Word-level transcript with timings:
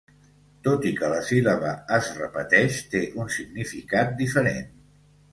Tot 0.67 0.85
i 0.91 0.91
que 0.99 1.09
la 1.11 1.17
síl·laba 1.25 1.73
es 1.97 2.09
repeteix, 2.19 2.79
té 2.93 3.01
un 3.25 3.29
significat 3.35 4.15
diferent. 4.23 4.73